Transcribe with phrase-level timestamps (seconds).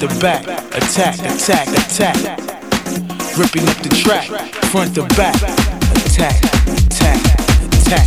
[0.00, 0.44] to back,
[0.76, 2.14] attack, attack, attack.
[3.36, 4.26] Ripping up the track,
[4.66, 7.18] front to back, attack, attack,
[7.72, 8.06] attack.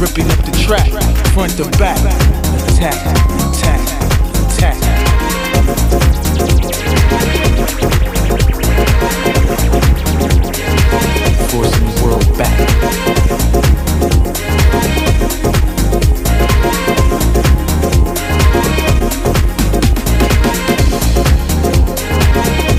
[0.00, 0.88] Ripping up the track,
[1.34, 1.98] front to back,
[2.70, 3.55] attack,
[11.54, 12.58] World back.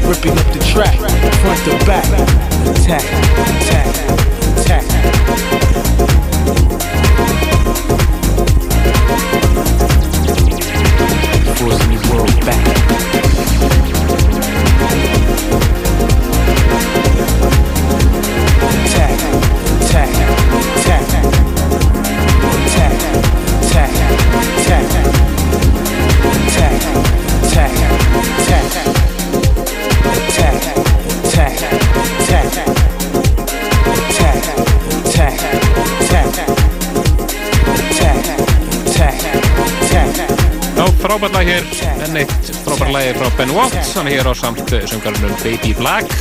[0.06, 2.06] Ripping up the track, front to back,
[2.68, 4.37] attack, attack.
[41.18, 41.64] Frábært lag hér,
[42.06, 46.12] enn eitt frábært lagi frá Ben Watt, hann er hér á samt söngarunum Baby Black.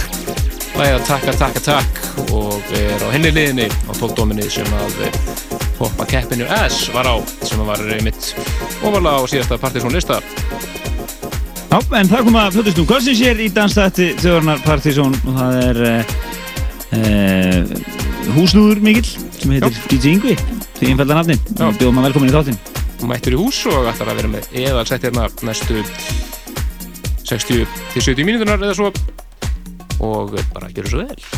[0.79, 4.95] Lagi að takka, takka, takk og er á henni liðinni á tóldóminni sem að
[5.77, 8.31] poppa keppinu S var á, sem var mitt
[8.81, 10.17] ofalega á síðasta partysón lista
[11.69, 15.59] Já, en það kom að fjöldist nú Kossins hér í dansstætti þjóðarnar partysón og það
[15.67, 16.15] er uh,
[17.03, 17.77] uh,
[18.39, 20.39] húsnúður mikill sem heitir DJ Yngvi
[20.79, 22.66] því einfalda nafni, bjóðum að velkomin í þáttinn
[23.11, 25.83] mættur í hús og ætlar að vera með eðalsett hérna næstu
[27.27, 28.93] 60 til 70 mínutunar eða svo.
[30.07, 31.36] Og bara gera svo vel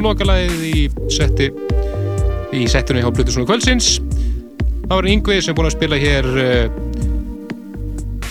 [0.00, 0.82] er lokalæðið í
[1.12, 1.46] setti
[2.56, 3.98] í settunni á Plutusónu kvöldsins.
[4.86, 6.70] Það var Yngvi sem búin að spila hér uh,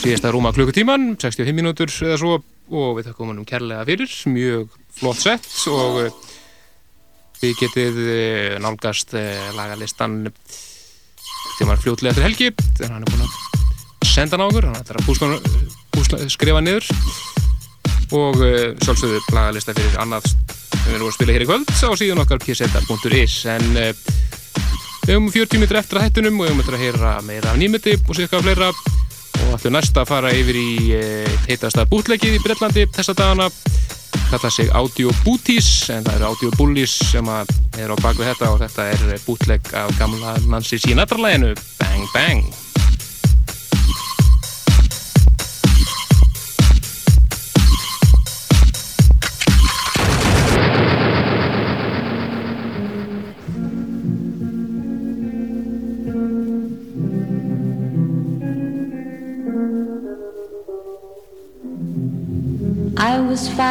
[0.02, 4.16] síðasta rúma klukkutíman 65 mínútur eða svo og við þakkum hann um kærlega fyrir.
[4.34, 6.34] Mjög flott sett og uh,
[7.44, 9.14] við getið uh, nálgast
[9.58, 14.72] lagalistan til maður fljótlega eftir helgi þegar hann er búin að senda hann á okkur
[14.72, 16.90] hann ætlar að skrifa niður.
[18.10, 18.40] Og
[18.82, 20.32] sjálfsögðu lagalista fyrir annað
[20.90, 23.90] sem við erum að spila hér í kvöld á síðan okkar pseta.is en uh,
[25.06, 27.60] við höfum 40 mitur eftir að hættunum og við höfum eftir að heyra meira af
[27.62, 28.70] nýmyndi og sérka fleira.
[29.40, 33.50] Og ætlum næsta að fara yfir í uh, heitasta bútleikið í Breitlandi þessa dagana.
[34.32, 38.64] Kalla sig Audio Booties en það eru Audio Bullies sem er á bakvið þetta og
[38.64, 42.69] þetta er bútleik af gamla Nancy Sinatra-læginu Bang Bang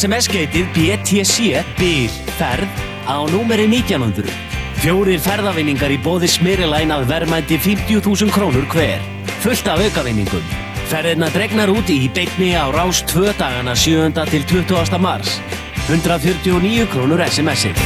[0.00, 4.30] SMS-geitið BTC BIL ferð á númeri 1900.
[4.80, 9.04] Fjórir ferðavinningar í bóði Smyrilæn að verðmændi 50.000 krónur hver.
[9.44, 10.46] Fullt af aukavinningum.
[10.88, 14.24] Ferðirna dregnar út í beitni á rás 2 dagana 7.
[14.32, 14.96] til 20.
[15.04, 15.36] mars.
[15.90, 17.84] 149 krónur SMS-ið.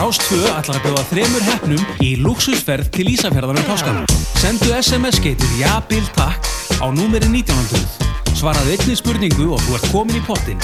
[0.00, 4.20] Rás 2 ætlar að bjóða þremur hefnum í luxusferð til Ísafjörðar um páskanum.
[4.40, 8.07] Sendu SMS-geitið JABIL TAKK á númeri 1900.
[8.38, 10.60] Svaraðu einni spurningu og þú ert komin í pottin.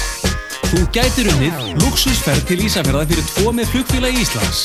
[0.71, 4.61] Þú gætir unnið luxusferð til Ísafjörðar fyrir tvo með flugfíla í Íslands.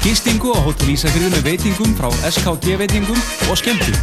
[0.00, 3.20] Gistingu á Hotel Ísafjörðu með veitingum frá SKG veitingum
[3.50, 3.98] og skemmtum.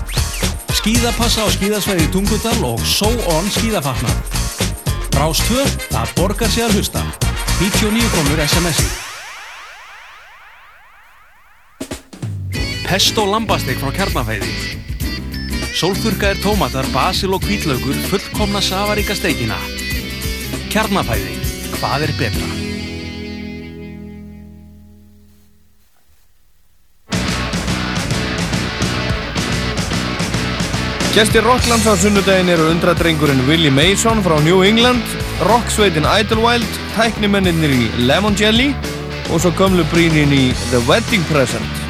[0.78, 4.22] Skíðapassa á skíðasvæði Tungudal og So On skíðafatnar.
[5.18, 7.02] Rás 2, það borgar sig að hlusta.
[7.58, 8.88] 99 krónur SMS-i.
[12.86, 14.83] Pesto lambastek frá kjarnafæði.
[15.74, 19.58] Sólþurkaðir tómatar, basil og hvítlaugur fullkomna safaríka steikina.
[20.70, 21.34] Kjarnafæði.
[21.80, 22.50] Hvað er betra?
[31.14, 35.06] Gestir Rocklands á sunnudaginn eru undradrengurinn Willie Mason frá New England,
[35.50, 38.72] rocksveitin Idlewild, tæknimennir í Lemon Jelly
[39.30, 41.83] og svo gömlu brínin í The Wedding Present.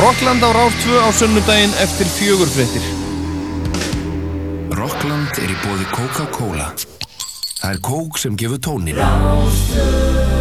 [0.00, 2.84] Rockland á Rás 2 á sunnudaginn eftir fjögurfrettir.
[4.72, 6.72] Rockland er í bóði Coca-Cola.
[7.60, 8.98] Það er kók sem gefur tónin.
[8.98, 10.31] þetta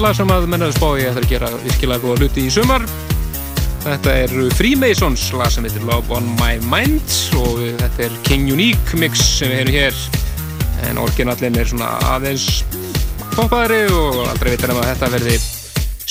[0.00, 2.84] lag sem að mennaðu spái er að gera virkilega góða hluti í sumar.
[3.84, 9.00] Þetta er Freemasons lag sem heitir Love on my mind og þetta er King Unique
[9.00, 9.98] mix sem við hefum hér.
[10.88, 12.62] En orginallin er svona aðeins
[13.34, 15.36] poppaðri og aldrei veitur um að þetta verði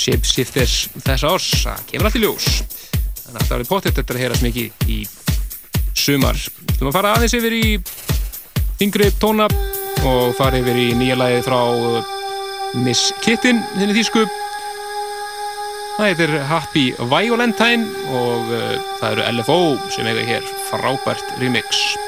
[0.04, 1.50] shapeshifters þessa árs.
[1.64, 2.52] Það kemur allt í ljós.
[3.24, 5.02] Þannig að það verði pottitt þetta að heyrast mikið í
[6.06, 6.46] sumar.
[6.78, 7.66] Þú að fara aðeins yfir í
[8.86, 9.50] yngri tóna
[10.06, 11.60] og fara yfir í nýja lagi frá
[12.78, 14.26] Miss Kittin þinni þýsku.
[15.98, 19.60] Það heitir Happy Violentine og uh, það eru LFO
[19.92, 21.99] sem eiga hér frábært remix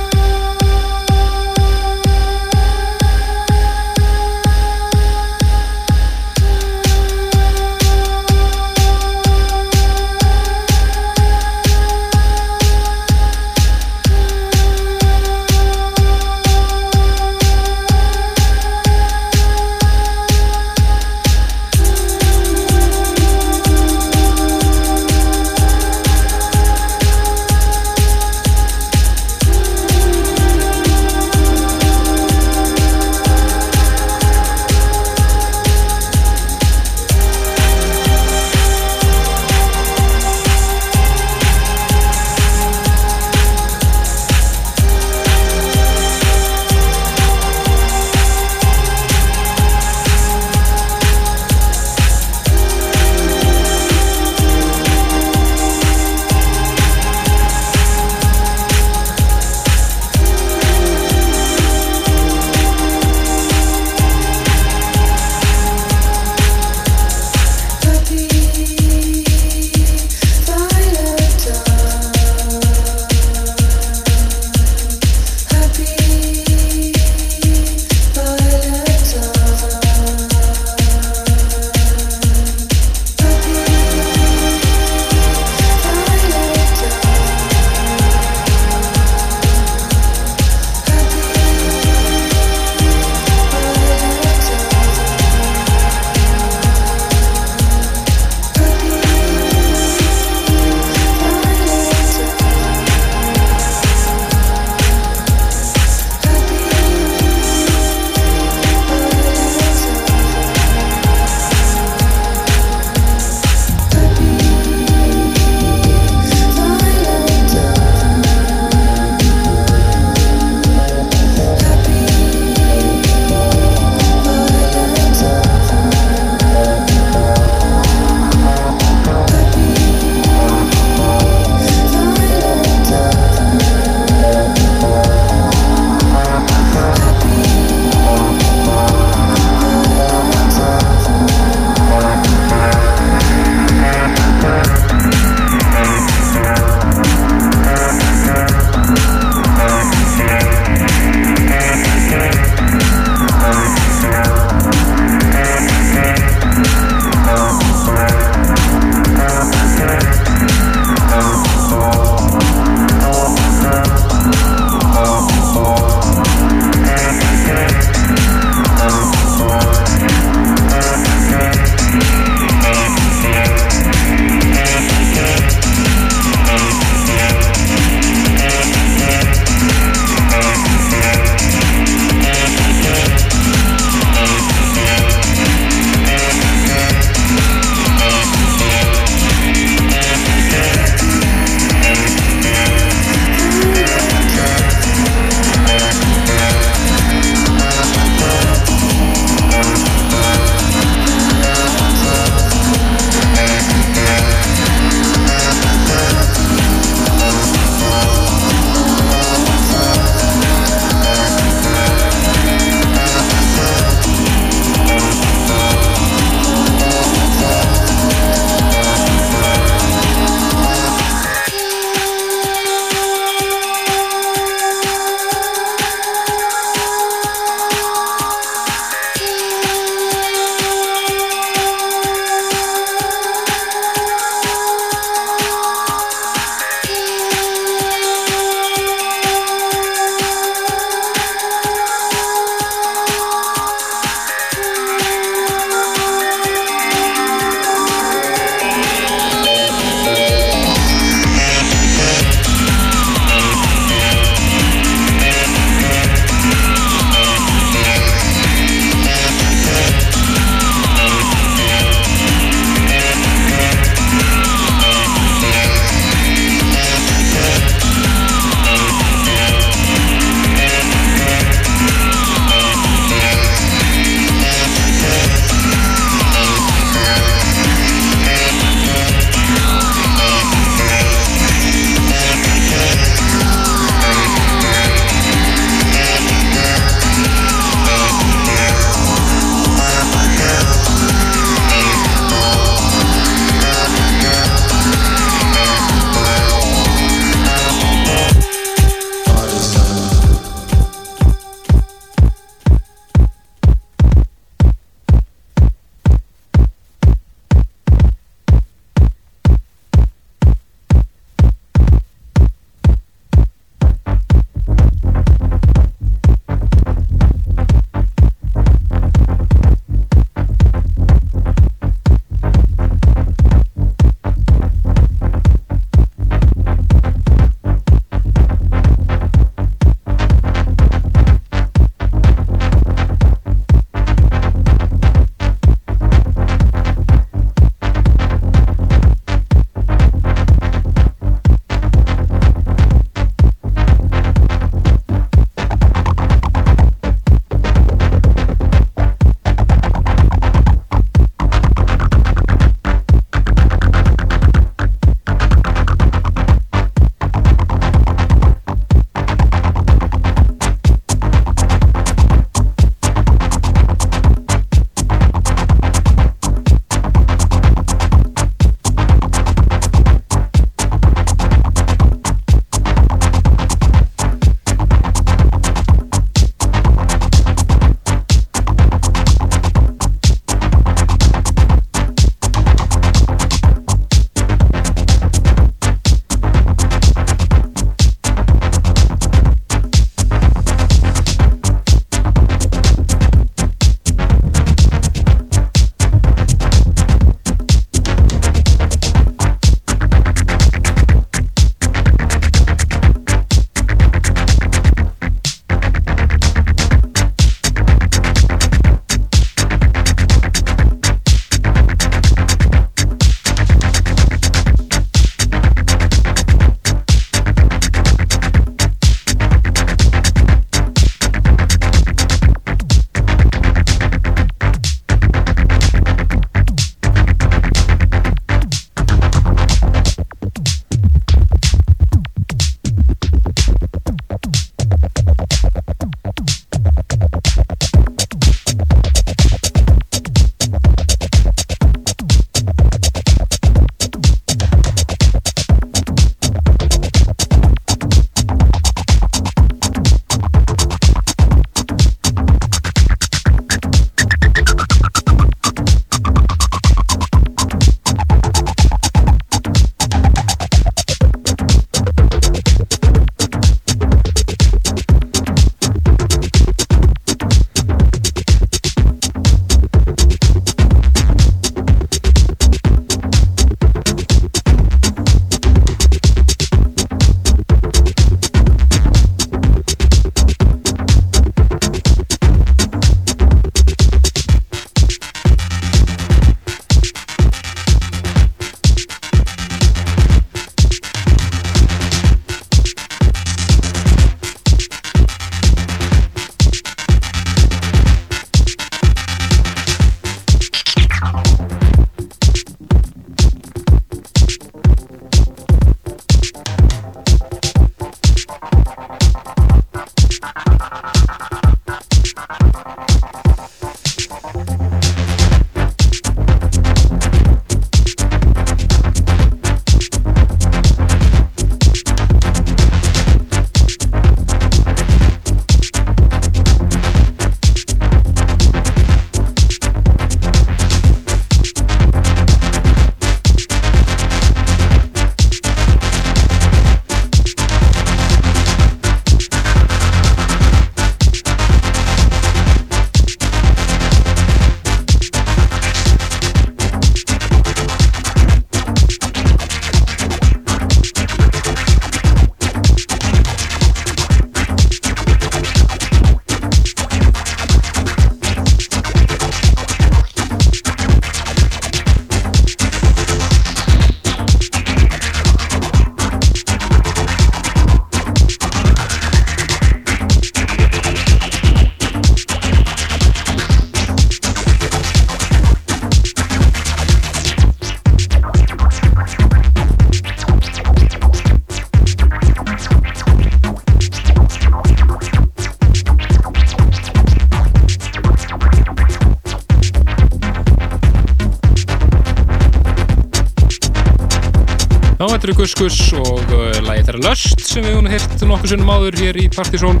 [595.78, 599.44] Guskus og uh, lagi þeirra Lust sem við hún hirt nokkuð sinnum áður hér í
[599.54, 600.00] Partizón.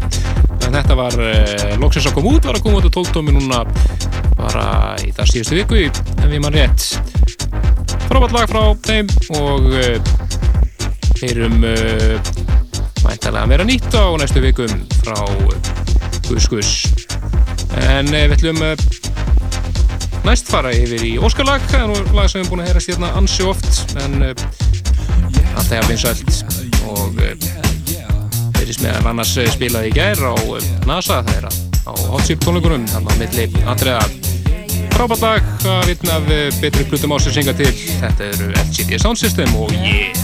[0.66, 3.60] En þetta var uh, loksins að koma út, var að koma út á 12 núna
[4.40, 4.64] bara
[5.06, 6.82] í það síðustu viku en við mann rétt.
[8.08, 10.10] Frábært lag frá þeim og uh,
[11.22, 15.14] heyrum mæntalega að vera nýtt á næstu vikum frá
[16.26, 16.74] Guskus
[17.86, 18.64] en við ætlum
[20.26, 22.82] næst fara yfir í Óskarlag það er nú lag sem við erum búin að heyra
[22.82, 24.32] stjórna ansi oft en
[25.68, 26.44] alltaf er vinsælt
[26.88, 27.18] og
[28.56, 32.86] þeirris uh, með annars uh, spilaði í gær á uh, NASA er á Hotsip tónleikunum
[32.88, 34.00] þannig að milli andriða
[34.94, 36.30] frábært lag að vitna af
[36.62, 37.70] betri plutum ásins synga til.
[38.00, 40.17] Þetta eru LCD Sound System og yeah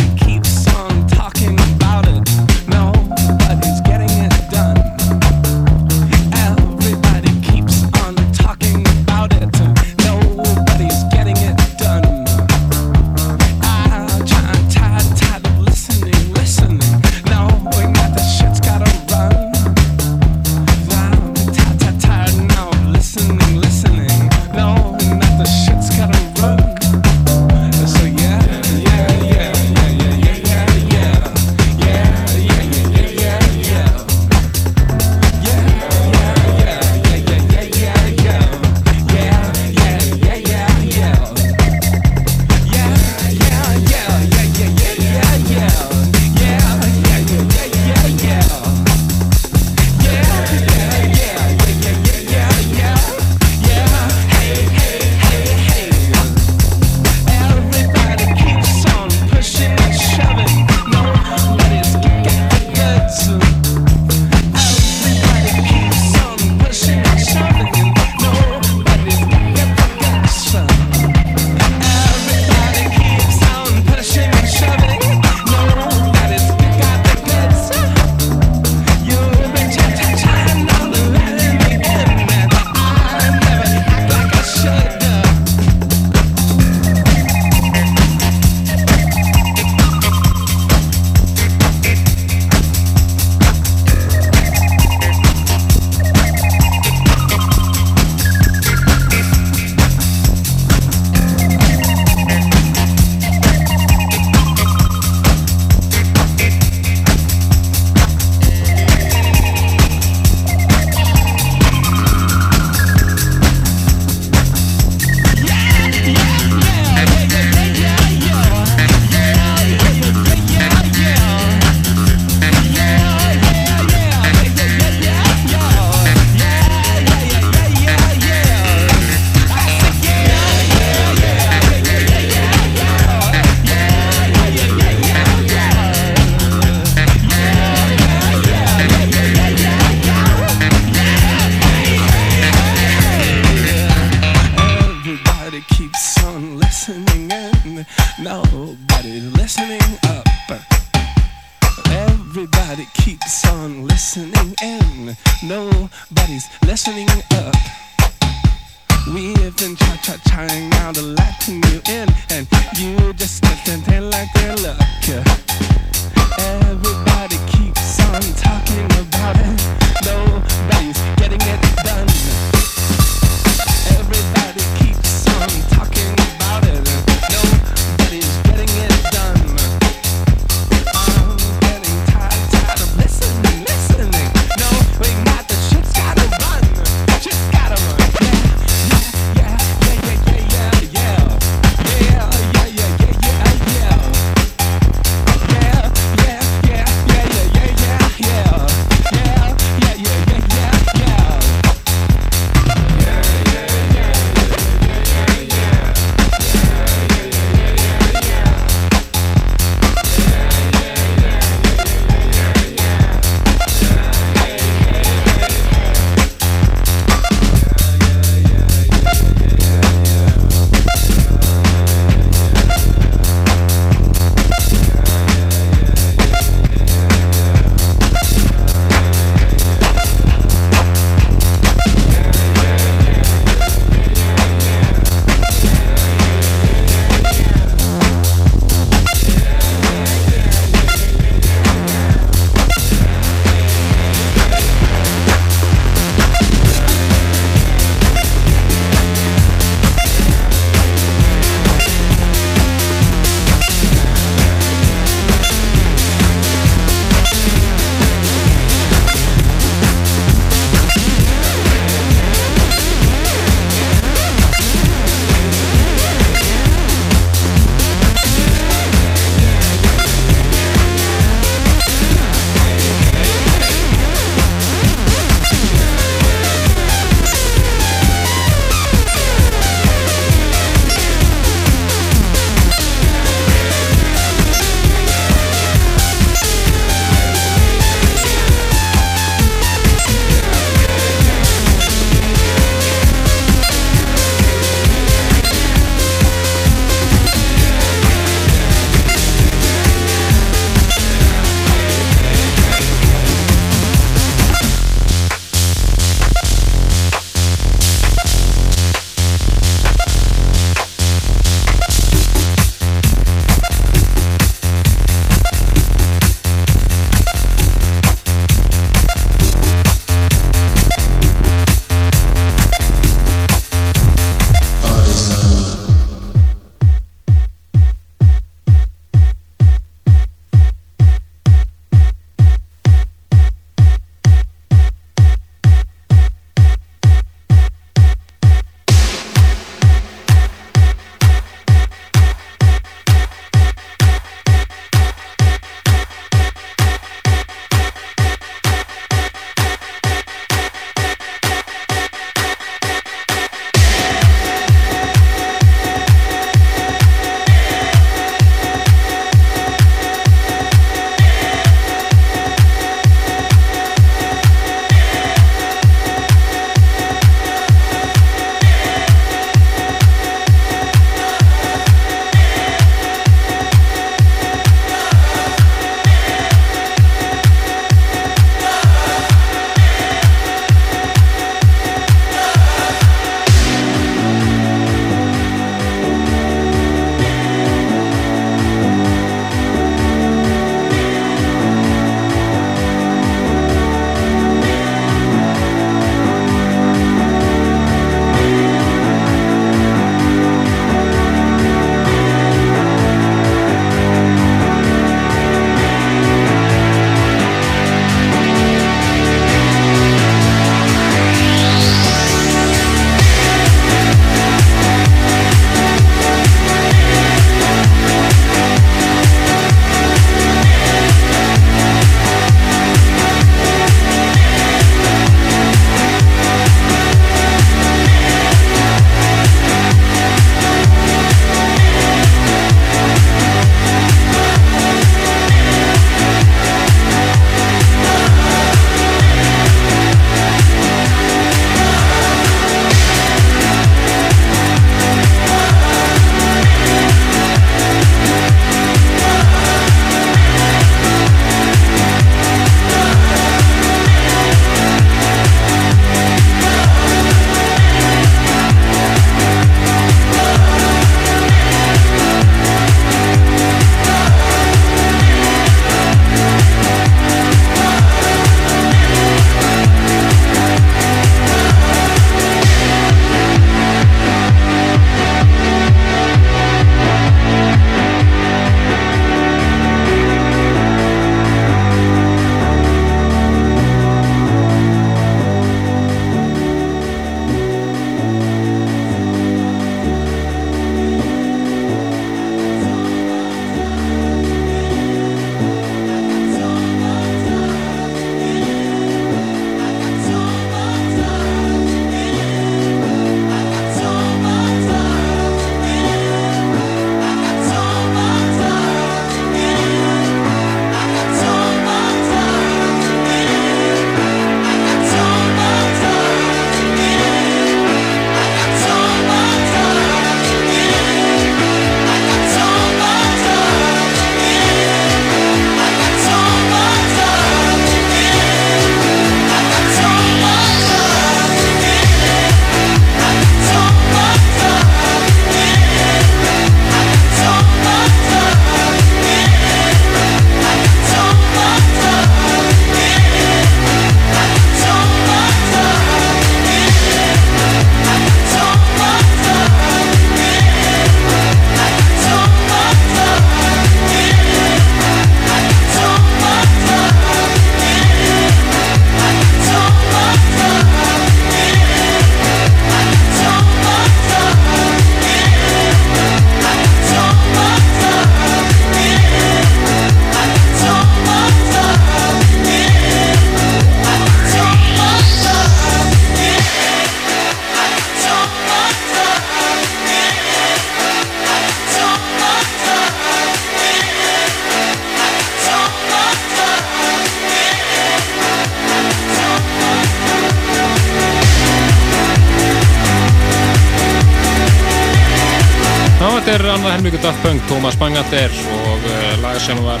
[596.72, 600.00] Annað helmíku Daft Punk, Thomas Bangalter og uh, lag sem var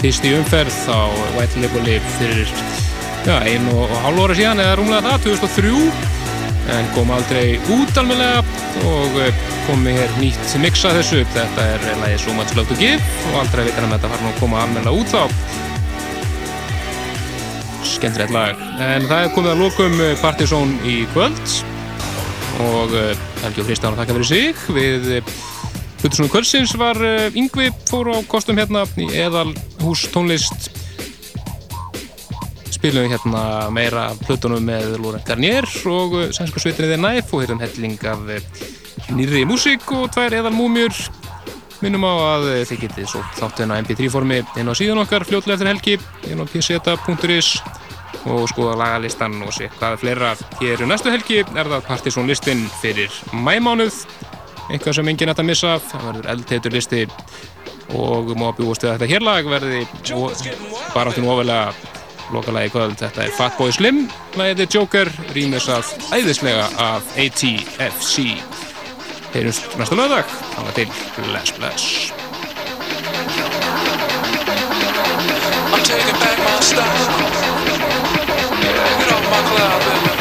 [0.00, 1.06] fyrst í umferð á
[1.36, 2.48] White Label fyrir
[3.22, 8.50] já, einu og hálf óra síðan eða rúmlega það, 2003 en kom aldrei út alveg
[8.90, 12.98] og uh, komi hér nýtt mixa þessu, þetta er lagi So Much Love To Give
[13.30, 15.22] og aldrei veitur hann að þetta fara nú að koma alveg út þá.
[17.92, 18.66] Skemmtilegt lag.
[18.82, 21.56] En það er komið að lókum Partizón í kvöld.
[22.66, 22.98] Og
[23.44, 24.66] Helgi og Kristján að taka fyrir sig.
[24.74, 25.10] Við
[26.12, 26.98] Hlutusnum kvöldsins var
[27.32, 30.66] Yngvi fór á kostum hérna í eðal hús tónlist.
[32.68, 37.64] Spilum við hérna meira plötunum með Laurent Garnier og sænsku sveitinni The Knife og hérna
[37.64, 38.28] helling af
[39.08, 40.92] nýri músík og tvær eðal múmjur
[41.80, 45.56] minnum á að þið getið svo þáttun á mp3 formi inn á síðan okkar fljóðlega
[45.56, 45.96] eftir helgi
[46.28, 47.54] inn á pseta.is
[48.28, 50.36] og skoða lagalistan og sé hvað er fleira.
[50.60, 54.04] Hér um næstu helgi er það Partizón listin fyrir mæmánuð
[54.70, 57.02] eitthvað sem enginn ætti að missa það verður eldheitur listi
[57.98, 59.82] og má bjúast við að þetta hérlag verði
[60.94, 61.72] bara áttinu ofalega
[62.32, 64.06] lokalagi kvöld, þetta er Fatboy Slim.
[64.40, 68.30] Lagið er Joker, rýmis að æðislega af ATFC
[69.32, 70.24] heyrjumst næsta lögdag
[70.56, 72.12] hanga til, bless bless.
[75.72, 76.52] I'm taking back my
[78.62, 80.11] Yeah, get off my cloud,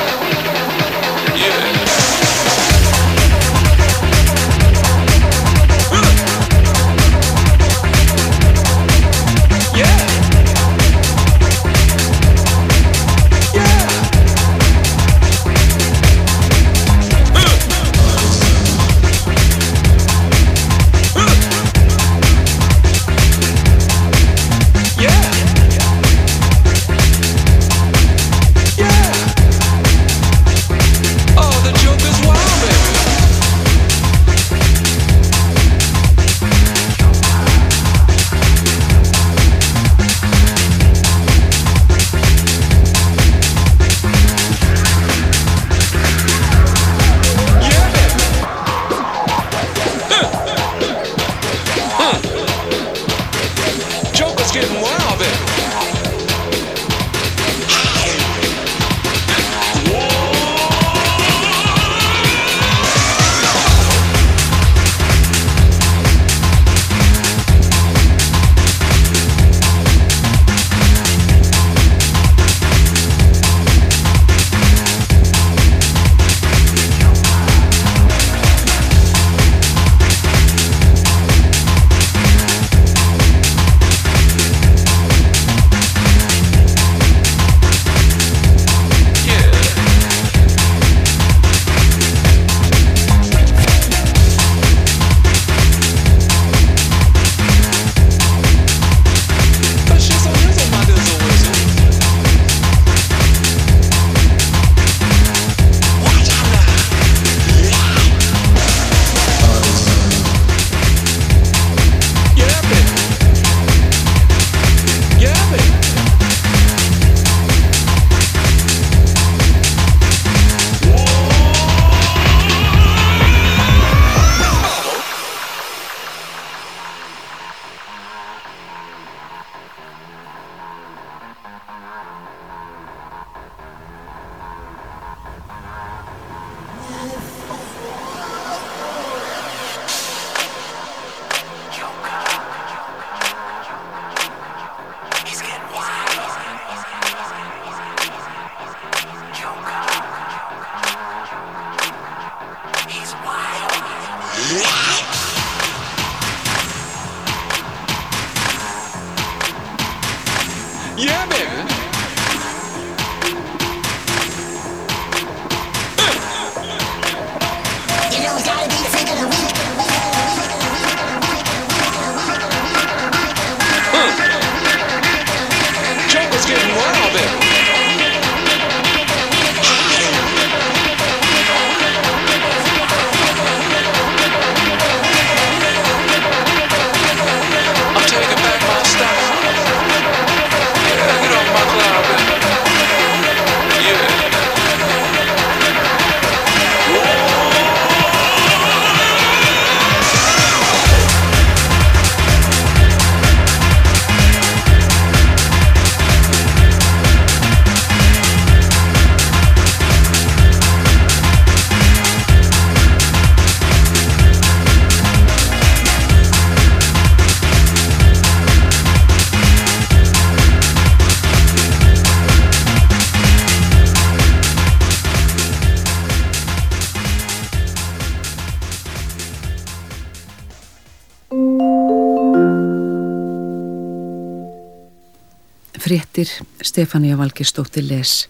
[236.71, 238.29] Stefania Valgerstóttir les.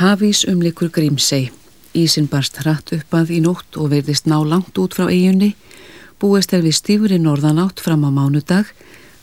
[0.00, 1.50] Hafís umlikur Grímsei.
[1.92, 5.50] Ísin barst hratt uppað í nótt og verðist ná langt út frá eigunni.
[6.16, 8.72] Búist er við stífri norðanátt fram á mánudag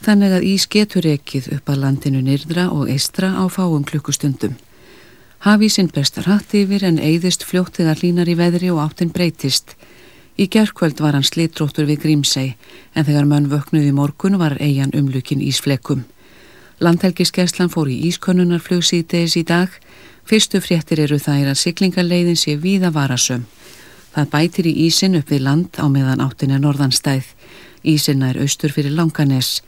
[0.06, 4.54] þannig að ís getur ekið upp að landinu nýrdra og eistra á fáum klukkustundum.
[5.42, 9.74] Hafísin berst hratt yfir en eigðist fljótt þegar línar í veðri og áttin breytist.
[10.38, 12.54] Í gerðkvöld var hann slitróttur við Grímsei
[12.94, 16.06] en þegar mönn vöknuði morgun var eigin umlukin ísflekum.
[16.82, 19.70] Landhelgiskeslan fór í ískonnunarflug síðdeis í dag.
[20.26, 23.44] Fyrstu fréttir eru þær að siglingarleiðin sé víða varasum.
[24.16, 27.28] Það bætir í ísin upp við land á meðan áttin er norðanstæð.
[27.86, 29.60] Ísin er austur fyrir Langanes.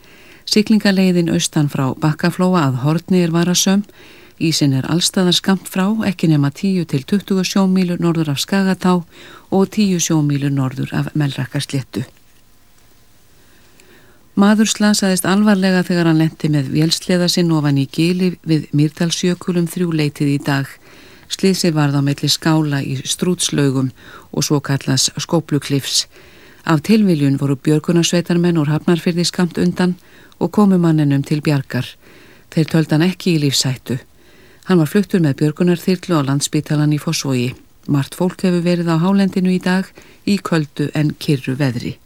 [0.44, 3.86] Siglingarleiðin austan frá Bakkaflóa að Hortni er varasum.
[4.42, 8.98] Ísin er allstaðar skamt frá, ekki nema 10-20 sjómílur norður af Skagatá
[9.54, 12.02] og 10 sjómílur norður af Melrakkarsléttu.
[14.34, 19.92] Maður slasaðist alvarlega þegar hann lendi með vélsleða sinn ofan í gili við Mýrdalsjökulum þrjú
[19.94, 20.66] leitið í dag.
[21.30, 23.92] Sliðsi varð á melli skála í strútslaugum
[24.34, 26.08] og svo kallas skópluklifs.
[26.66, 29.94] Af tilviljun voru björgunarsveitarmenn úr hafnarfyrði skamt undan
[30.42, 31.86] og komu manninum til bjargar.
[32.50, 34.00] Þeir töldan ekki í lífsættu.
[34.66, 37.52] Hann var fluttur með björgunarþyrlu á landsbítalan í Fossvogi.
[37.86, 39.86] Mart fólk hefur verið á hálendinu í dag
[40.26, 42.00] í köldu en kyrru veðri.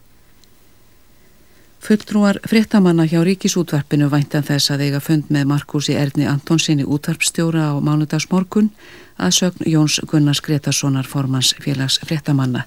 [1.89, 7.81] Fulltrúar fréttamanna hjá Ríkisútvarpinu væntan þess að eiga fund með Markusi Erni Antonsinni útvarpstjóra á
[7.81, 8.69] mánudagsmorgun
[9.17, 12.67] að sögn Jóns Gunnars Gretarssonar formans félags fréttamanna.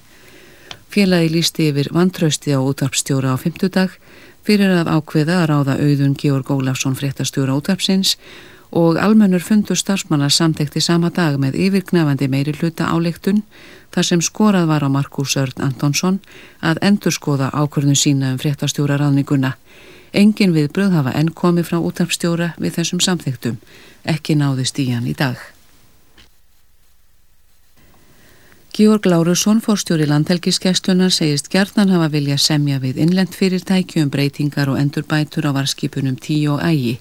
[0.90, 3.94] Félagi lísti yfir vantrausti á útvarpstjóra á fymtudag
[4.42, 8.16] fyrir að ákveða að ráða auðun Georg Ólafsson fréttastjóra útvarpsins
[8.74, 13.44] og almennur fundur starfsmanna samtekti sama dag með yfirgnafandi meiri hluta áleiktun
[13.92, 16.20] þar sem skorað var á Markus Örn Antonsson
[16.60, 19.54] að endur skoða ákvörðun sína um fréttastjóra raðninguna.
[20.12, 23.58] Engin við bröð hafa enn komið frá útarpstjóra við þessum samþektum.
[24.04, 25.40] Ekki náðist í hann í dag.
[28.72, 34.78] Georg Lárusson, fórstjóri landhelgiskeslunar, segist gerðan hafa vilja semja við innlend fyrirtæki um breytingar og
[34.80, 36.94] endurbætur á varskipunum 10 og ægi.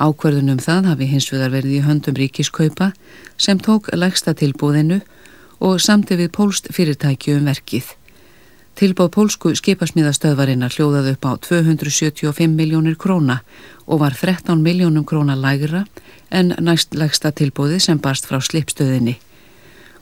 [0.00, 2.94] Ákverðunum það hafi hins vegar verið í höndum ríkiskaupa
[3.36, 5.02] sem tók lægsta tilbúðinu
[5.64, 7.94] og samti við pólst fyrirtæki um verkið.
[8.74, 13.38] Tilbúð pólsku skipasmíðastöðvarinnar hljóðað upp á 275 miljónir króna
[13.86, 15.84] og var 13 miljónum króna lægra
[16.30, 19.14] en næst lægsta tilbúði sem barst frá slipstöðinni.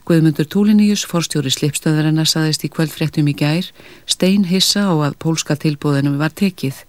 [0.03, 3.69] Guðmundur Túliníus, forstjóri slipstöðarinnar, saðist í kvöldfréttum í gær
[4.09, 6.81] stein hissa á að pólska tilbúðinum var tekið.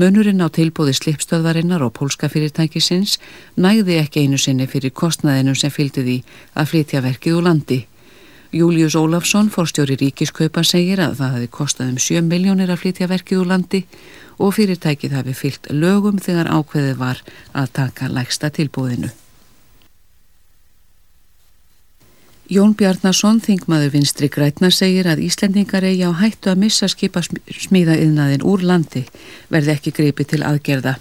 [0.00, 3.18] Munurinn á tilbúði slipstöðvarinnar og pólska fyrirtækisins
[3.54, 6.18] næði ekki einu sinni fyrir kostnaðinu sem fylgdi því
[6.54, 7.80] að flytja verkið úr landi.
[8.52, 13.42] Július Ólafsson, forstjóri Ríkiskaupa, segir að það hefði kostað um 7 miljónir að flytja verkið
[13.42, 13.80] úr landi
[14.40, 17.20] og fyrirtækið hafi fyllt lögum þegar ákveðið var
[17.52, 19.10] að taka lægsta tilbúðinu.
[22.48, 28.46] Jón Bjarnason, þingmaður vinstri grætna, segir að Íslendingar eigi á hættu að missa skipa smíðaiðnaðin
[28.48, 29.04] úr landi
[29.52, 30.96] verði ekki greipið til aðgerða.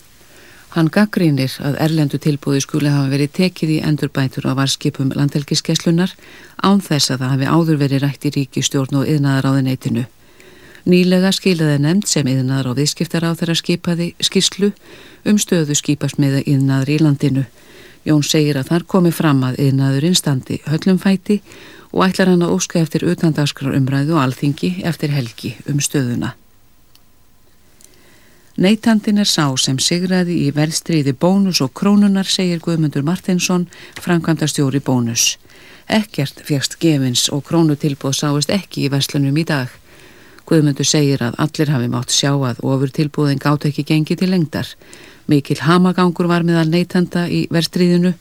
[0.78, 6.14] Hann gaggrínir að erlendu tilbúði skuli hafa verið tekið í endurbætur á varskipum landhelgiskeslunar
[6.62, 10.06] án þess að það hafi áður verið rætt í ríkistjórn og yðnaðar á þenneitinu.
[10.86, 14.70] Nýlega skilaði nefnd sem yðnaðar og viðskiptar á þeirra skipaði skislu
[15.26, 17.50] um stöðu skipasmiða yðnaðar í landinu.
[18.06, 21.42] Jón segir að þar komi fram að yðnaðurinn standi höllum fæti
[21.90, 26.38] og ætlar hann að óska eftir utandaskrar umræðu og alþingi eftir helgi um stöðuna.
[28.58, 33.68] Neitandin er sá sem sigraði í verðstriði bónus og krónunar, segir Guðmundur Martinsson,
[34.02, 35.36] framkvæmdastjóri bónus.
[35.86, 39.70] Ekkert fjast gefins og krónutilbóð sáist ekki í verslunum í dag.
[40.50, 44.74] Guðmundur segir að allir hafi mátt sjá að ofur tilbúðin gátt ekki gengi til lengdar.
[45.30, 48.16] Mikil hamagangur var meðal neytanda í verstriðinu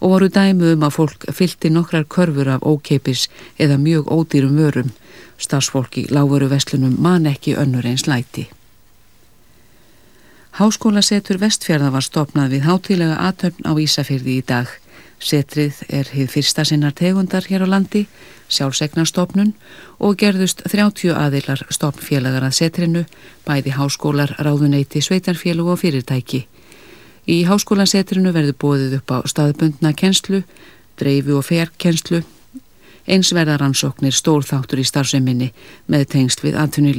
[0.00, 3.28] og voru dæmu um að fólk fylgti nokkrar körfur af ókeipis
[3.60, 4.96] eða mjög ódýrum vörum.
[5.36, 8.48] Stafsfólki lágveru vestlunum man ekki önnur eins læti.
[10.52, 14.68] Háskólasetur Vestfjörða var stopnað við hátilega aðtöfn á Ísafyrði í dag.
[15.16, 18.02] Setrið er hið fyrsta sinnar tegundar hér á landi,
[18.52, 19.54] sjálfsegnarstopnun
[19.96, 23.06] og gerðust 30 aðilar stopnfélagar að setrinu,
[23.48, 26.44] bæði háskólar, ráðuneyti, sveitarfélug og fyrirtæki.
[27.24, 30.42] Í háskólasetrinu verður bóðið upp á staðbundna kennslu,
[31.00, 32.26] dreifu og ferkenslu,
[33.08, 35.54] eins verðaransóknir stórþáttur í starfseminni
[35.88, 36.92] með tengsl við aðtunni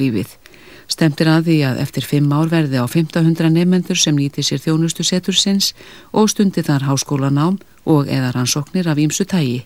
[0.93, 5.05] Stemtir að því að eftir fimm ár verði á 1500 nefnendur sem nýti sér þjónustu
[5.07, 5.71] setursins
[6.13, 7.57] og stundi þar háskólanám
[7.89, 9.63] og eða rannsóknir af ímsu tægi.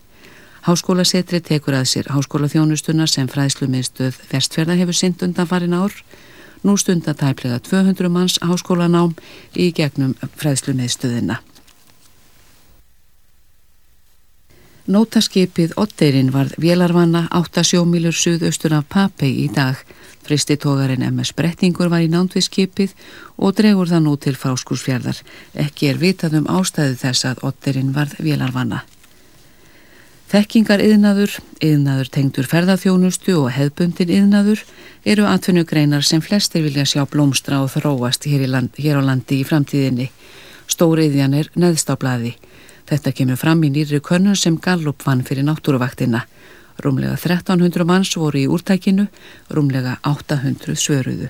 [0.68, 5.92] Háskólasetri tekur að sér háskólaþjónustuna sem fræðslumiðstöð vestferða hefur synd undan farin ár.
[6.64, 9.16] Nú stunda tæplega 200 manns háskólanám
[9.52, 11.42] í gegnum fræðsluneðstöðina.
[14.88, 19.82] Nótaskipið Otteirinn varð vélarvanna 8 sjómílur suðaustur af Papei í dag.
[20.24, 22.94] Fristitógarinn MS Brettingur var í nánd við skipið
[23.36, 25.20] og dregur það nú til fáskursfjörðar.
[25.60, 28.86] Ekki er vitað um ástæðu þess að Otteirinn varð vélarvanna.
[30.32, 34.64] Þekkingar yðnaður, yðnaður tengdur ferðarþjónustu og hefbundin yðnaður
[35.04, 39.48] eru atvinnugreinar sem flestir vilja sjá blómstra og þróast hér, land, hér á landi í
[39.48, 40.14] framtíðinni.
[40.72, 42.38] Stóriðjan er neðst á bladi.
[42.88, 46.24] Þetta kemur fram í nýri könnun sem Gallup vann fyrir náttúruvaktina.
[46.84, 49.08] Rúmlega 1300 manns voru í úrtækinu,
[49.52, 51.28] rúmlega 800 svöruðu.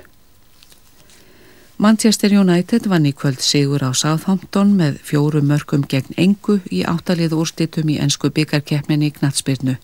[1.77, 7.35] Manchester United vann í kvöld sigur á Southampton með fjóru mörgum gegn engu í áttalið
[7.37, 9.77] úrstitum í ennsku byggarkeppminni í Knatsbyrnu.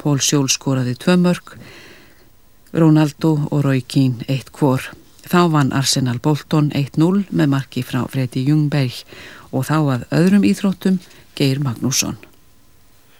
[0.00, 1.52] Pól Sjól skoraði tvö mörg,
[2.72, 4.80] Ronaldo og Roy Keane eitt kvor.
[5.26, 9.04] Þá vann Arsenal Bolton 1-0 með marki frá Fredi Ljungberg
[9.56, 11.00] og þá að öðrum íþróttum
[11.36, 12.16] Geir Magnússon.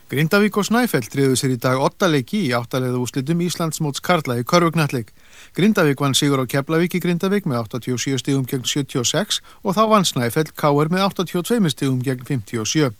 [0.06, 4.36] Grindavík og Snæfell triðu sér í dag 8 leiki í áttalega úslitum Íslands móts Karla
[4.38, 5.08] í Körvugnalleg.
[5.56, 10.06] Grindavík vann sigur á Keflavík í Grindavík með 87 stígum gegn 76 og þá vann
[10.06, 12.94] Snæfell Káer með 82 stígum gegn 57.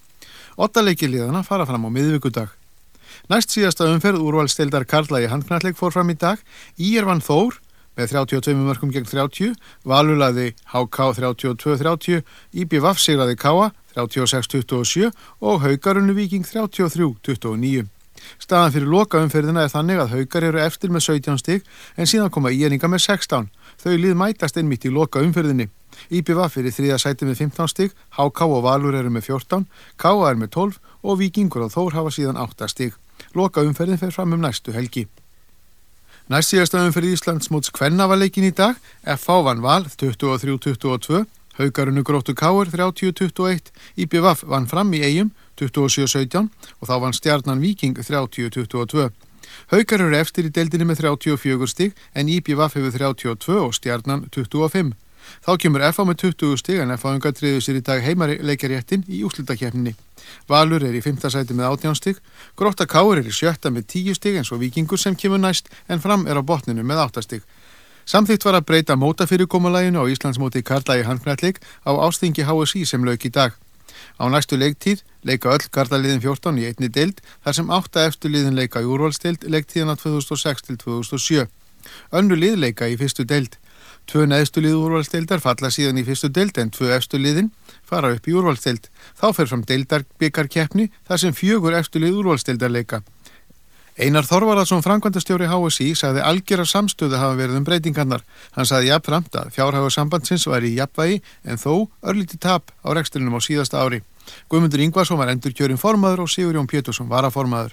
[0.58, 2.50] 8 leiki liðana fara fram á miðvíkudag.
[3.30, 6.42] Næst síðasta umferð úrvalstildar Karla í handknalleg fór fram í dag.
[6.74, 7.60] Í er vann Þór
[7.96, 9.56] með 32 mörgum gegn 30,
[9.88, 15.10] Valulaði HK 32-30, IBVF sigraði Káa 36-27
[15.40, 17.86] og Haugarunnu Viking 33-29.
[18.40, 21.66] Staðan fyrir lokaumferðina er þannig að Haugar eru eftir með 17 stygg
[21.96, 23.50] en síðan koma Íeringa með 16.
[23.82, 25.68] Þau lið mætast einmitt í lokaumferðinni.
[26.12, 29.68] IBVF er í þriða sæti með 15 stygg, HK og Valur eru með 14,
[30.00, 32.98] Káa er með 12 og Vikingur og Þór hafa síðan 8 stygg.
[33.36, 35.06] Lokaumferðin fer fram um næstu helgi.
[36.26, 39.36] Næst síðastöðum fyrir Íslands móts Kvennavalleikin í dag, F.A.
[39.46, 41.20] vann val 23-22,
[41.54, 45.30] Haugarunu gróttu Káur 30-21, IBVF vann fram í eigum
[45.62, 49.06] 27-17 og þá vann Stjarnan Viking 30-22.
[49.70, 54.96] Haugar eru eftir í deildinni með 34 stig en IBVF hefur 32 og Stjarnan 25.
[55.44, 56.04] Þá kemur F.A.
[56.08, 57.12] með 20 stig en F.A.
[57.14, 59.94] unga triður sér í dag heimari leikjarjættin í úslutakefninni.
[60.50, 62.18] Valur er í fymta sæti með átjánstig,
[62.56, 66.02] Gróta Káur er í sjötta með tíu stig eins og Vikingur sem kemur næst en
[66.02, 67.44] fram er á botninu með áttastig.
[68.06, 73.24] Samþýtt var að breyta mótafyrirkomulæginu á Íslandsmóti Karla í handknalleg á ástingi HSI sem lauk
[73.26, 73.56] í dag.
[74.22, 78.54] Á næstu leiktíð leika öll Karlaliðin 14 í einni deild þar sem átta eftir liðin
[78.54, 81.48] leika í úrvalstild leiktíðana 2006 til 2007.
[82.14, 83.58] Önnu lið leika í fyrstu deild.
[84.06, 87.50] Tvö neðstu lið úrvalstildar falla síðan í fyrstu deild en tvö efstu liðin
[87.86, 88.86] fara upp í úrvalstild.
[89.18, 93.02] Þá fer fram deildarbyggarkeppni þar sem fjögur eftirlið úrvalstildarleika.
[93.96, 98.26] Einar Þorvaraðsson framkvæmdastjóri HSI sagði algjör að samstöðu hafa verið um breytingarnar.
[98.52, 103.38] Hann sagði jafnframt að fjárhafa sambandsins var í jafnvægi en þó örlíti tap á reksturinnum
[103.38, 104.02] á síðasta ári.
[104.52, 107.72] Guðmundur Ingvarsson var endur kjörin formaður og Sigurjón Pétursson var að formaður.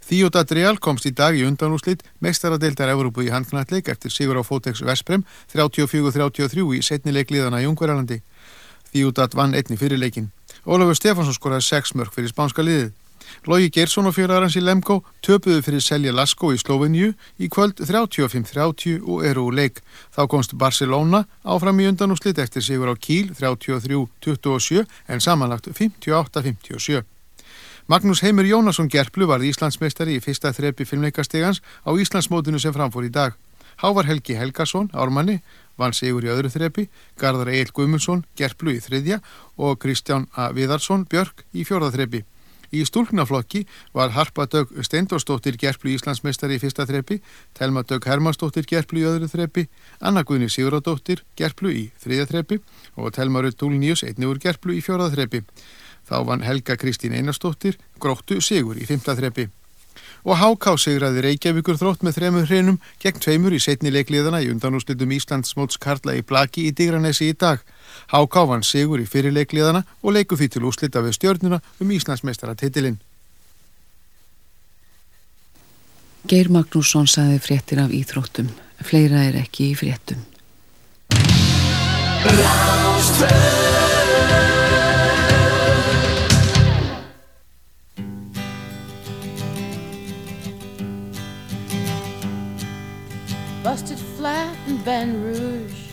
[0.00, 4.82] Þíóta Dreal komst í dag í undanúslit meistaradeildar Európu í handknalleg eftir Sigur á Fótex
[4.82, 8.22] Vesprem 34-33 í setnileikliðana í Ungverðarlandi.
[8.90, 10.32] Þíúdat vann einni fyrirleikin.
[10.66, 12.90] Ólafur Stefánsson skoraði 6 mörg fyrir spánska liðið.
[13.46, 19.04] Lógi Geirsson og fjöraðarans í Lemko töpuðu fyrir Selja Lasko í Sloveníu í kvöld 35-30
[19.04, 19.80] og eru úr leik.
[20.10, 25.70] Þá komst Barcelona áfram í undan og slitt eftir sigur á Kíl 33-27 en samanlagt
[25.70, 27.04] 58-57.
[27.90, 33.10] Magnús Heimur Jónasson Gerplu var Íslandsmeistari í fyrsta þrepi filmleikastegans á Íslandsmótinu sem framfór í
[33.10, 33.34] dag.
[33.82, 35.40] Hávar Helgi Helgason, ármanni,
[35.74, 36.86] vann sigur í öðru þrepi,
[37.18, 39.18] Garðar Egil Guðmundsson, Gerplu í þriðja
[39.58, 40.52] og Kristján A.
[40.54, 42.22] Viðarsson, Björk í fjórða þrepi.
[42.70, 47.18] Í stúlknaflokki var Harpa Dögg Steindórsdóttir Gerplu Íslandsmeistari í fyrsta þrepi,
[47.58, 49.66] Telma Dögg Hermannsdóttir Gerplu í öðru þrepi,
[49.98, 52.62] Anna Guðni Siguradóttir Gerplu í þriðja þrepi
[52.94, 55.42] og Telma Rutt Dúlníus einni úr Gerplu í fjórða þrepi.
[56.10, 59.48] Þá vann Helga Kristín Einarsdóttir Gróttu Sigur í fymta þrepi
[60.24, 65.12] og Háká sigraði Reykjavíkur þrótt með þremur hrinum gegn tveimur í setni leikliðana í undanúslitum
[65.16, 67.62] Íslands móts Karla í Blaki í Digranesi í dag.
[68.12, 73.00] Háká vann sigur í fyrirleikliðana og leiku því til úslita við stjórnuna um Íslandsmeistara titilinn.
[76.28, 78.52] Geir Magnússon saði fréttir af íþróttum.
[78.84, 80.20] Fleira er ekki í fréttum.
[94.84, 95.88] Baton Rouge,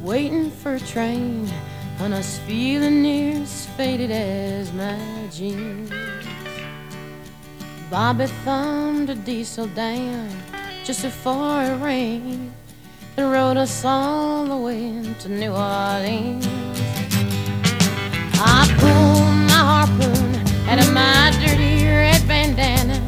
[0.00, 1.46] waiting for a train,
[1.98, 4.98] and us feeling near as faded as my
[5.30, 5.90] jeans.
[7.90, 10.30] Bobby thumbed a diesel down
[10.82, 12.52] just before it rained.
[13.16, 16.46] that rode us all the way to New Orleans.
[18.40, 20.34] I pulled my harpoon
[20.68, 22.98] out of my dirty red bandana.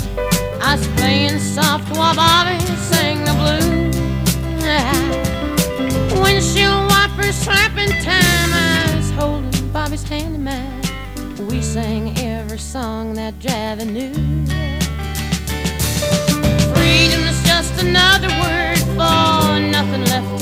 [0.61, 3.78] I was playing soft while Bobby sang the blues.
[6.23, 8.51] Windshield wipers slapping time.
[8.53, 10.29] I was holding Bobby's hand.
[11.51, 14.13] We sang every song that Javi knew.
[16.75, 20.38] Freedom is just another word for nothing left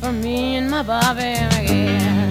[0.00, 2.30] for me and my Bobby, yeah.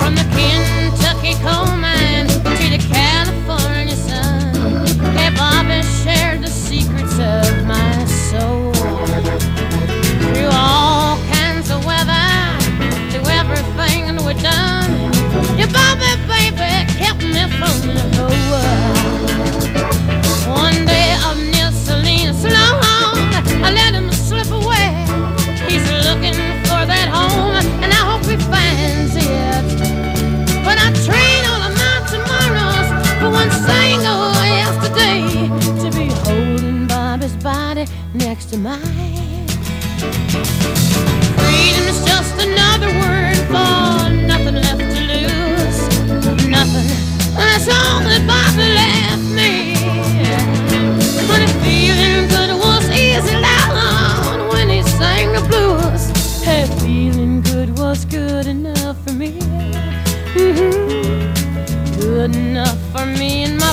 [0.00, 3.23] From the Kentucky coal mine to the California
[23.74, 24.88] let him slip away.
[25.68, 26.36] He's looking
[26.66, 29.64] for that home, and I hope he finds it.
[30.64, 32.88] But I train all of my tomorrows
[33.20, 34.32] for one single
[34.62, 35.22] yesterday
[35.82, 39.48] to be holding Bobby's body next to mine.
[41.40, 45.78] Freedom is just another word for nothing left to lose.
[46.48, 46.88] Nothing.
[47.36, 48.22] That's all that
[62.54, 63.63] enough for me and my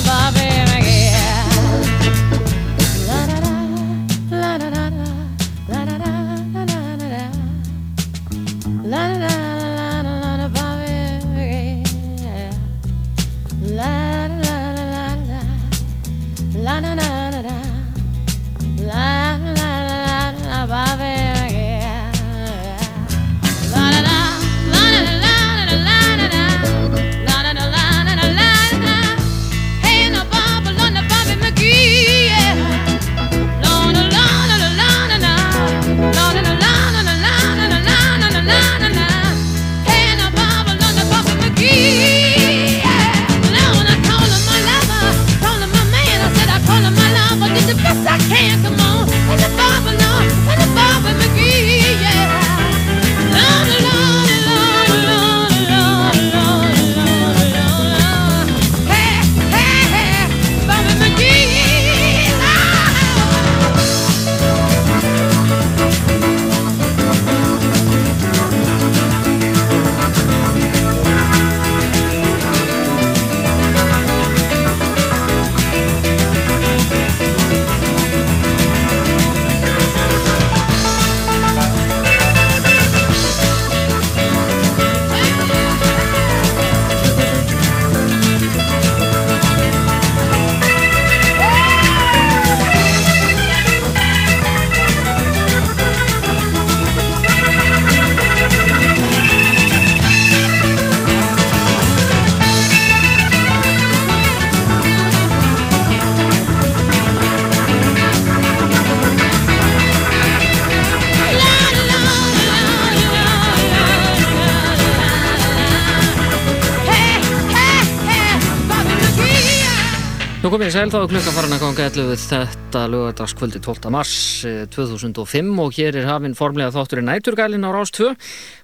[120.82, 123.90] sæl þá klukka farin að ganga 11 þetta lögadagskvöldi 12.
[123.94, 124.14] mars
[124.48, 128.08] eh, 2005 og hér er hafinn formlega þátturinn Næturgælin á Rás 2.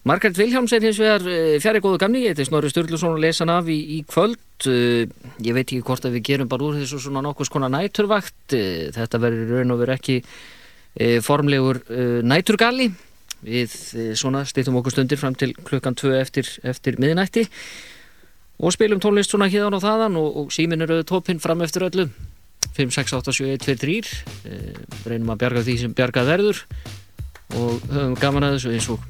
[0.09, 3.53] Margaret Viljáms er hins vegar eh, fjari góðu gamni, ég heiti Snorri Sturluson og lesan
[3.55, 4.41] af í, í kvöld.
[4.67, 5.07] Eh,
[5.47, 8.57] Ég veit ekki hvort að við gerum bara úr þessu svona nokkuð skona næturvakt.
[8.57, 12.89] Eh, Þetta verður raun og verður ekki eh, formlegur eh, næturgali.
[13.47, 17.47] Við eh, svona stýttum okkur stundir fram til klukkan 2 eftir, eftir miðnætti
[18.59, 22.09] og spilum tónlist svona híðan og þaðan og, og símin eru tópinn fram eftir öllu.
[22.79, 23.99] 5, 6, 8, 7, 1, 2, 3
[24.47, 24.59] e,
[25.11, 26.63] reynum að bjarga því sem bjargað verður
[27.59, 29.07] og höfum gaman að þessu eins og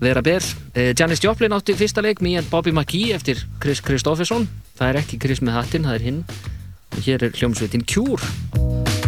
[0.00, 0.44] vera ber.
[0.72, 4.48] E, Janis Joplin átti fyrsta leik Me and Bobby McGee eftir Chris Kristofferson
[4.78, 6.24] það er ekki Chris með hattinn, það er hinn.
[6.92, 9.01] Og hér er hljómsveitin Cure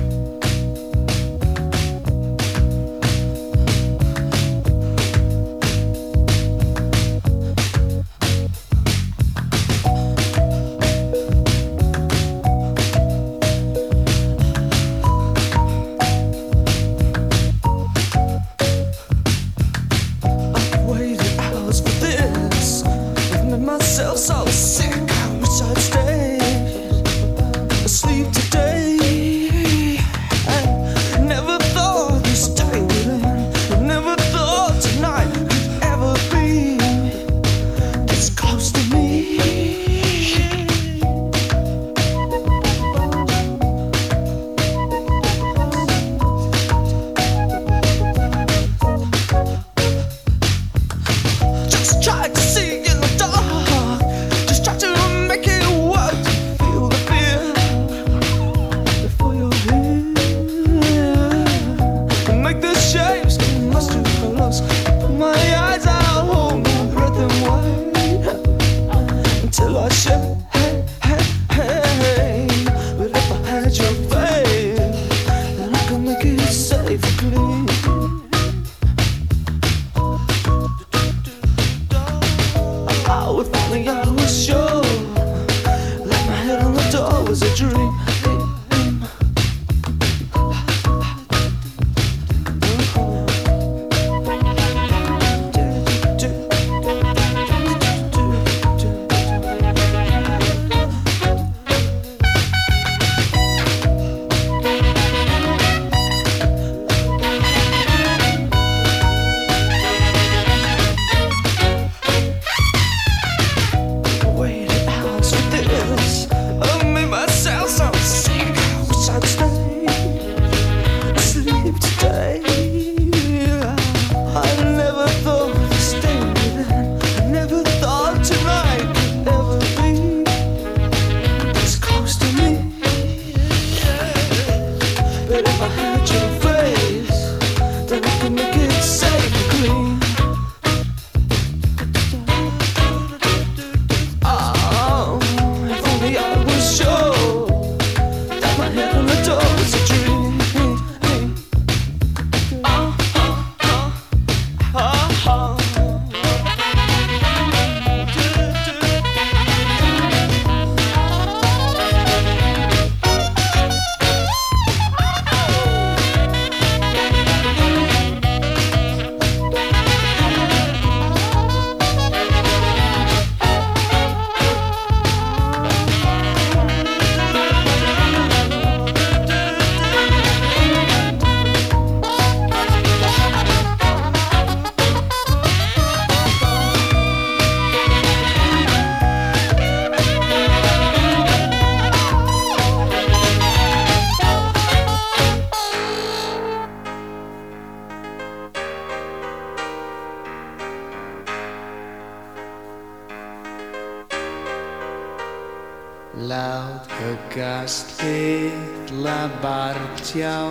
[210.14, 210.43] Gracias.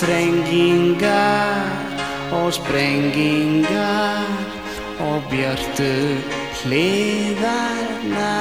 [0.00, 1.66] Þrengingar
[2.32, 4.24] og sprengingar
[5.04, 5.92] og björtu
[6.62, 8.39] hliðarna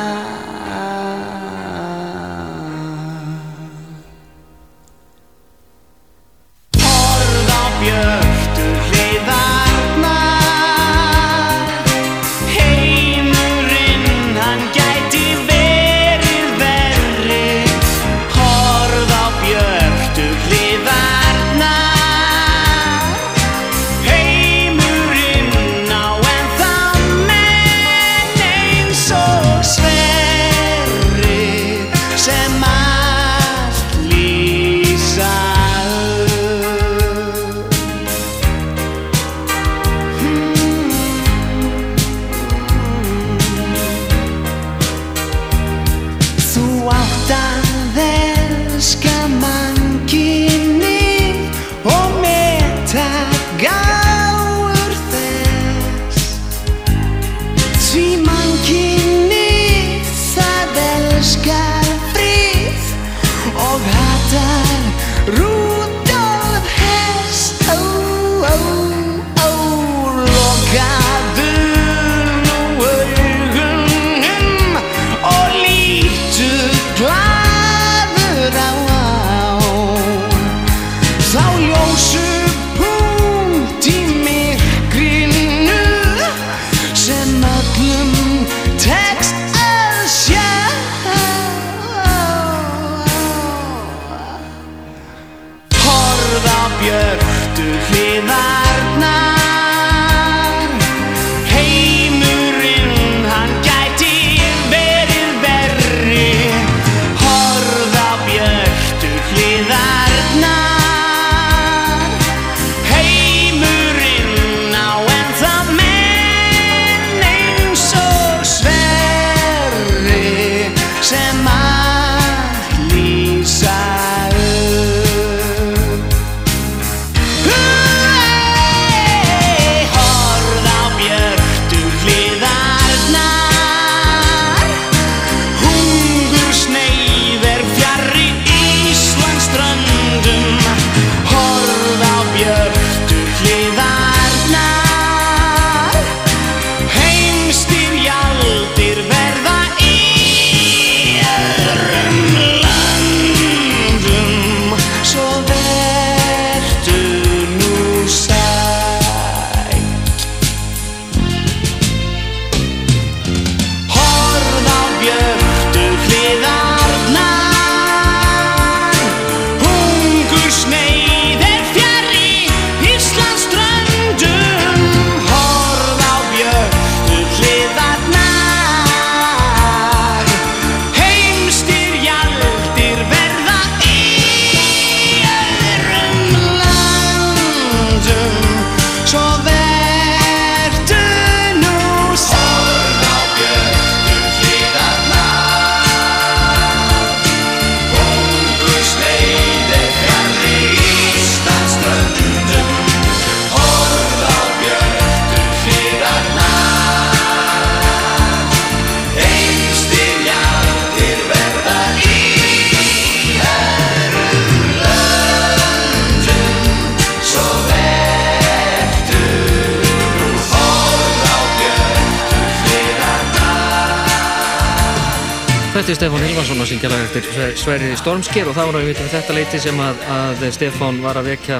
[225.90, 229.60] eftir Stefán Hilvarsson að syngja lag eftir Sverri Stormsker og þá erum við þetta leiti
[229.64, 231.58] sem að, að Stefán var að vekja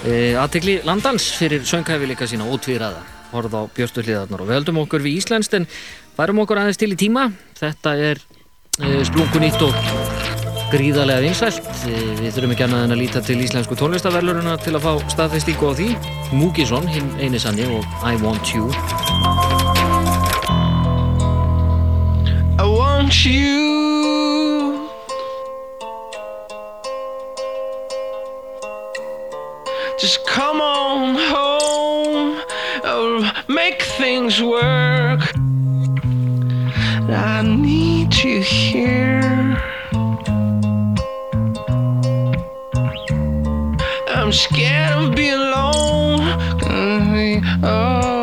[0.00, 3.02] e, aðtegli landans fyrir söngkæfileika sína ótvíraða
[3.34, 5.68] horð á Björnstur hliðarnar og við höldum okkur við Íslandst en
[6.16, 7.26] varum okkur aðeins til í tíma.
[7.60, 8.22] Þetta er
[8.80, 9.76] e, splungunítt og
[10.72, 14.88] gríðarlega vinsvælt e, við þurfum ekki annað en að líta til íslensku tónlistaverluruna til að
[14.88, 15.92] fá staðfestíku á því.
[16.32, 18.72] Múkisson, hinn einisanni og I Want You.
[23.06, 24.88] want you.
[29.98, 32.40] Just come on home
[32.84, 35.20] or make things work.
[37.08, 39.56] I need you here.
[44.08, 46.20] I'm scared of being alone.
[46.60, 47.64] Mm-hmm.
[47.64, 48.15] Oh.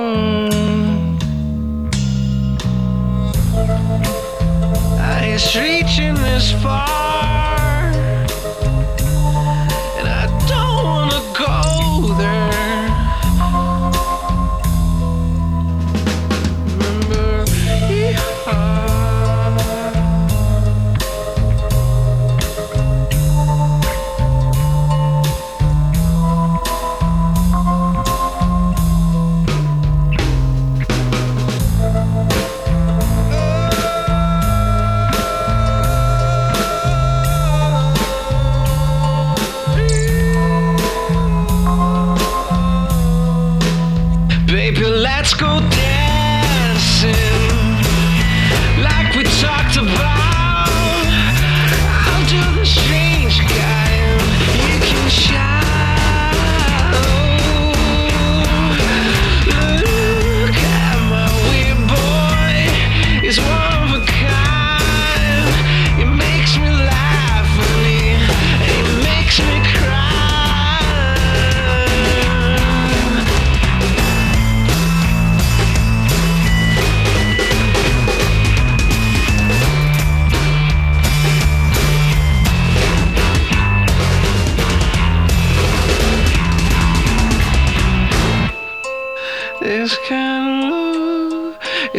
[5.56, 7.43] reaching this far.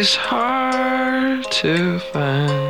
[0.05, 2.64] is hard to find.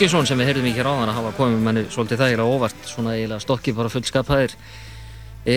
[0.00, 3.44] Múkisson sem við heyrðum ekki ráðan að hafa komið manni svolítið þægilega óvart svona eiginlega
[3.44, 4.54] stokki bara fullskapaðir
[5.44, 5.56] e,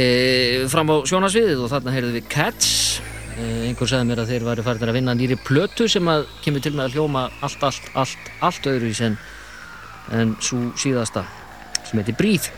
[0.68, 2.74] fram á sjónasviðið og þarna heyrðum við Cats.
[3.38, 6.65] E, einhver sagði mér að þeir væri færðin að vinna nýri plötu sem að kemur
[6.65, 9.15] til með að hljóma allt, allt, allt, allt öðru í sen
[10.11, 11.24] en svo síðasta
[11.88, 12.49] sem heitir Bríð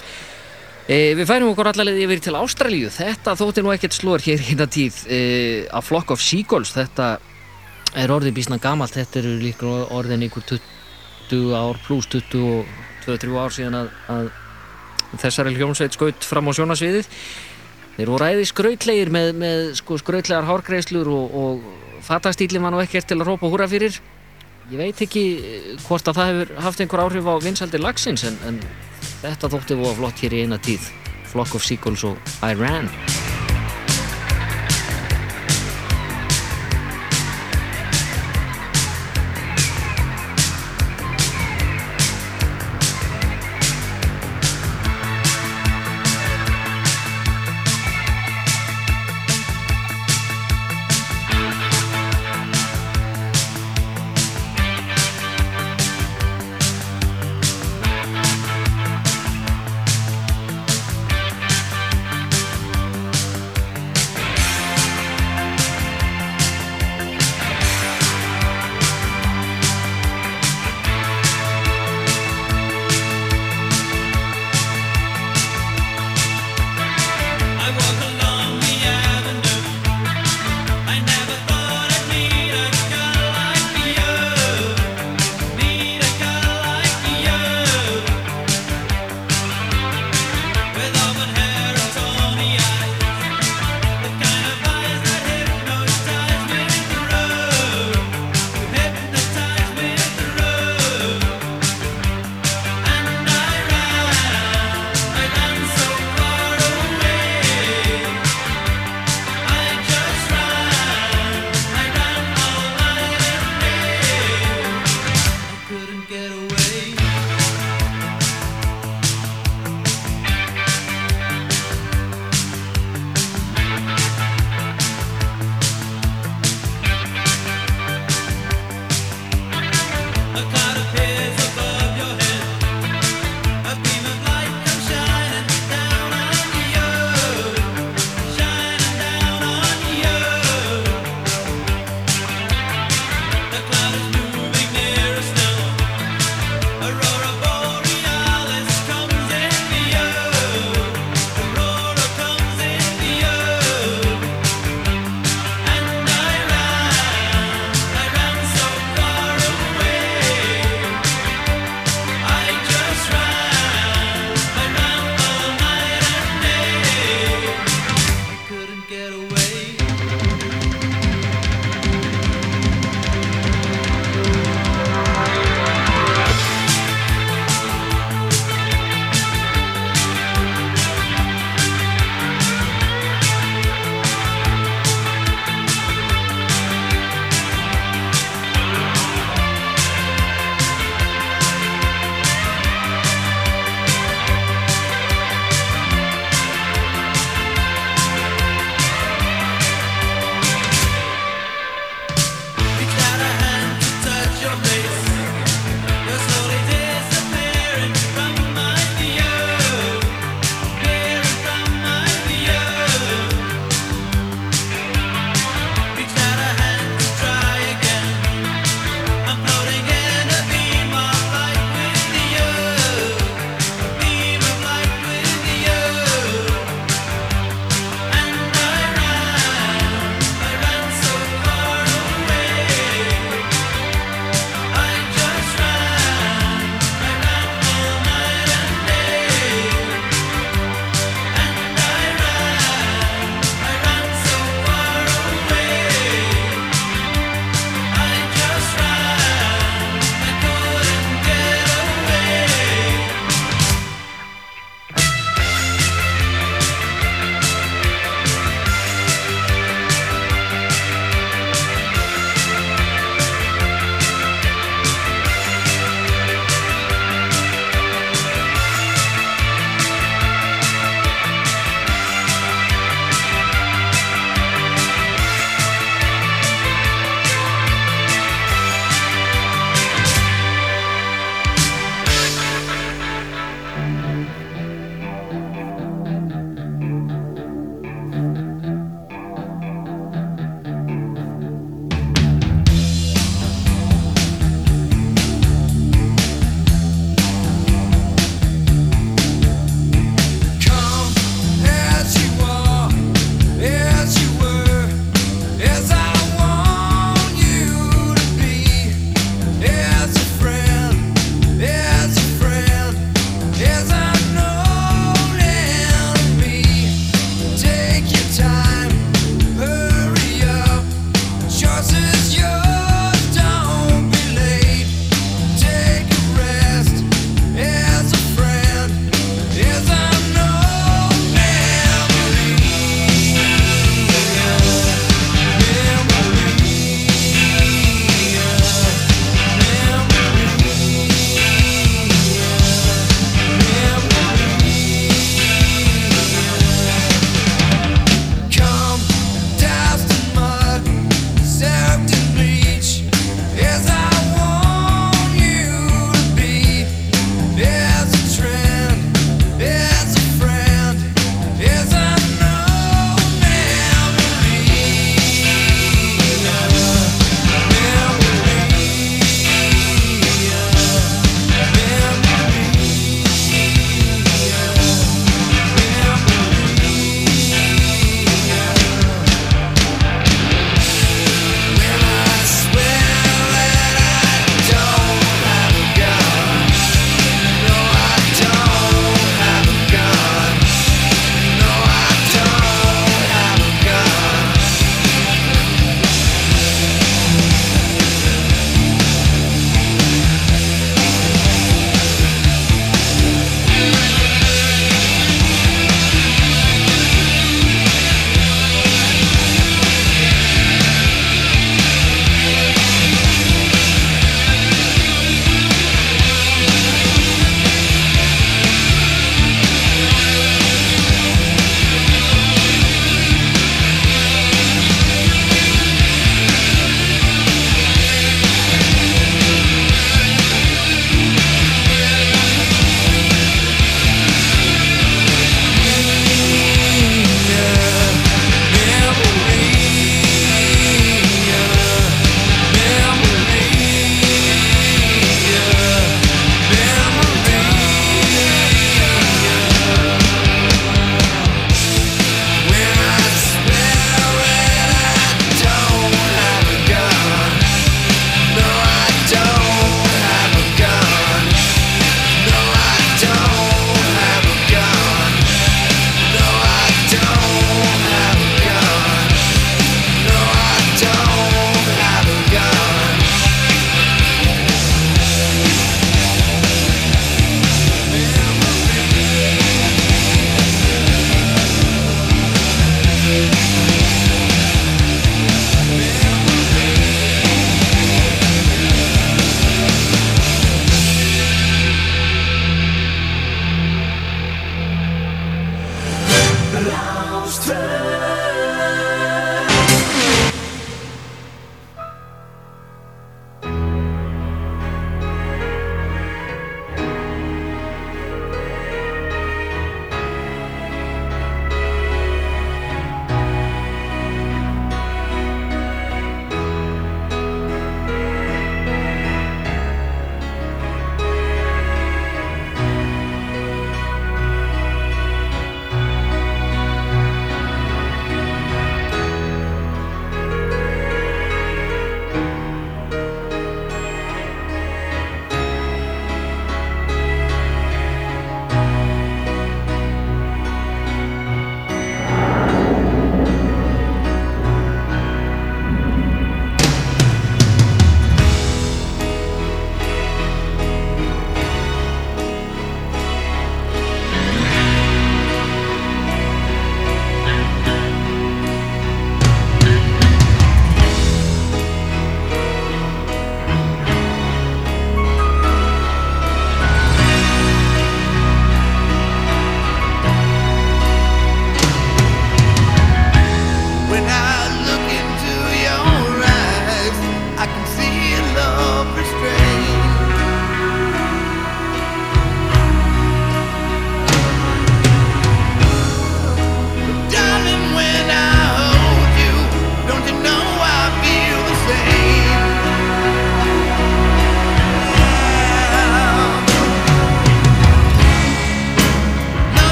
[0.89, 2.89] e, Við færum okkur allavega yfir til Ástralíu.
[2.97, 5.19] Þetta þótti nú ekkert slór hér hérna tíð e,
[5.69, 6.73] A Flock of Seagulls.
[6.73, 7.19] Þetta
[7.93, 8.97] er orðið bísna gamalt.
[8.97, 10.74] Þetta eru líka orðin ykkur 20
[11.33, 14.29] ár pluss 22-23 ár síðan að, að
[15.21, 17.09] þessari hljómsveit skaut fram á sjónasviðið
[17.95, 23.09] þeir voru æði skrautlegir með, með sko, skrautlegar hárgreislur og, og fatastýlinn var nú ekkert
[23.09, 23.97] til að rópa húra fyrir.
[24.71, 28.39] Ég veit ekki eh, hvort að það hefur haft einhver áhrif á vinsaldir lagsins en,
[28.49, 28.61] en
[29.21, 30.89] þetta þótti voru flott hér í eina tíð.
[31.31, 32.91] Flock of Seagulls og Iran